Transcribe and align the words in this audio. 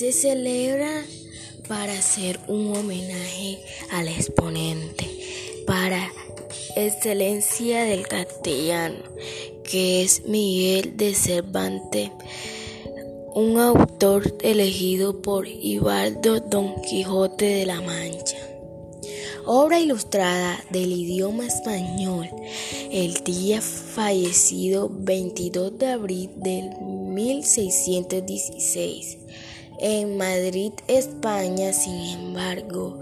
se 0.00 0.12
celebra 0.12 1.04
para 1.68 1.92
hacer 1.92 2.40
un 2.48 2.74
homenaje 2.74 3.58
al 3.90 4.08
exponente, 4.08 5.06
para 5.66 6.10
excelencia 6.74 7.84
del 7.84 8.08
castellano, 8.08 8.96
que 9.62 10.02
es 10.02 10.24
Miguel 10.24 10.96
de 10.96 11.14
Cervantes, 11.14 12.08
un 13.34 13.60
autor 13.60 14.38
elegido 14.40 15.20
por 15.20 15.46
Ibaldo 15.46 16.40
Don 16.40 16.80
Quijote 16.80 17.44
de 17.44 17.66
la 17.66 17.82
Mancha. 17.82 18.38
Obra 19.44 19.80
ilustrada 19.80 20.64
del 20.70 20.92
idioma 20.92 21.46
español, 21.46 22.26
el 22.90 23.22
día 23.22 23.60
fallecido 23.60 24.88
22 24.90 25.78
de 25.78 25.86
abril 25.88 26.30
del 26.36 26.70
1616. 26.80 29.18
En 29.82 30.18
Madrid, 30.18 30.74
España, 30.88 31.72
sin 31.72 32.18
embargo, 32.18 33.00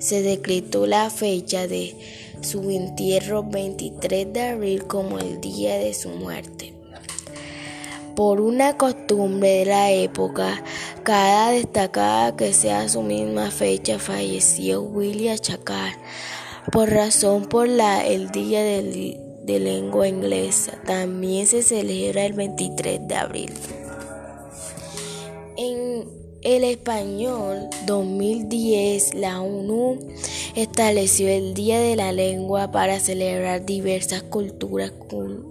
se 0.00 0.22
decretó 0.22 0.84
la 0.88 1.08
fecha 1.08 1.68
de 1.68 1.94
su 2.40 2.68
entierro 2.68 3.44
23 3.44 4.32
de 4.32 4.42
abril 4.42 4.84
como 4.88 5.20
el 5.20 5.40
día 5.40 5.78
de 5.78 5.94
su 5.94 6.08
muerte. 6.08 6.74
Por 8.16 8.40
una 8.40 8.76
costumbre 8.76 9.50
de 9.50 9.64
la 9.66 9.92
época, 9.92 10.64
cada 11.04 11.52
destacada 11.52 12.34
que 12.34 12.52
sea 12.52 12.88
su 12.88 13.02
misma 13.02 13.52
fecha 13.52 14.00
falleció 14.00 14.82
William 14.82 15.38
Chacar, 15.38 15.92
por 16.72 16.90
razón 16.90 17.44
por 17.46 17.68
la 17.68 18.04
el 18.04 18.32
día 18.32 18.64
de, 18.64 19.16
de 19.44 19.60
lengua 19.60 20.08
inglesa. 20.08 20.72
También 20.86 21.46
se 21.46 21.62
celebra 21.62 22.24
el 22.24 22.32
23 22.32 23.06
de 23.06 23.14
abril. 23.14 23.52
El 26.46 26.62
español 26.62 27.68
2010, 27.86 29.14
la 29.14 29.42
ONU 29.42 29.98
estableció 30.54 31.28
el 31.28 31.54
Día 31.54 31.80
de 31.80 31.96
la 31.96 32.12
Lengua 32.12 32.70
para 32.70 33.00
celebrar 33.00 33.66
diversas 33.66 34.22
culturas 34.22 34.92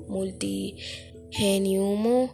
multigenium, 0.07 2.29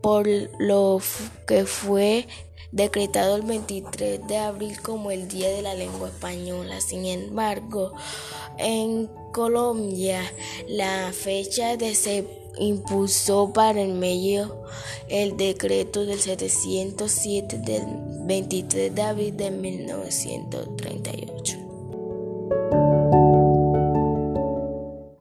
por 0.00 0.28
lo 0.60 1.00
que 1.48 1.64
fue 1.64 2.28
decretado 2.70 3.34
el 3.34 3.42
23 3.42 4.28
de 4.28 4.36
abril 4.36 4.80
como 4.80 5.10
el 5.10 5.26
Día 5.26 5.48
de 5.48 5.62
la 5.62 5.74
Lengua 5.74 6.06
Española. 6.06 6.80
Sin 6.80 7.04
embargo, 7.04 7.94
en 8.58 9.10
Colombia 9.32 10.22
la 10.68 11.12
fecha 11.12 11.76
de 11.76 11.96
se 11.96 12.45
impulsó 12.58 13.52
para 13.52 13.82
el 13.82 13.94
medio 13.94 14.64
el 15.08 15.36
decreto 15.36 16.04
del 16.04 16.20
707 16.20 17.58
del 17.58 17.82
23 18.26 18.94
de 18.94 19.02
abril 19.02 19.36
de 19.36 19.50
1938. 19.50 21.55